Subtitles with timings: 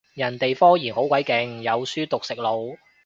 [0.15, 1.85] 人哋科研好鬼勁，有讀
[2.21, 2.79] 書食腦